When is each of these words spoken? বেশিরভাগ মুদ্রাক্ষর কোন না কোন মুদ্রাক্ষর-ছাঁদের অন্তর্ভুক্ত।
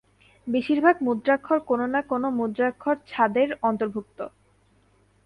বেশিরভাগ 0.47 0.95
মুদ্রাক্ষর 1.01 1.59
কোন 1.61 1.79
না 1.87 2.01
কোন 2.03 2.23
মুদ্রাক্ষর-ছাঁদের 2.39 3.49
অন্তর্ভুক্ত। 3.63 4.19